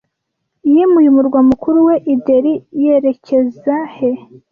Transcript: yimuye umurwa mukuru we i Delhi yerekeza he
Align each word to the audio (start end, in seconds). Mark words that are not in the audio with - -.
yimuye 0.71 1.07
umurwa 1.09 1.39
mukuru 1.49 1.77
we 1.87 1.95
i 2.13 2.15
Delhi 2.25 2.53
yerekeza 2.83 3.75
he 3.95 4.11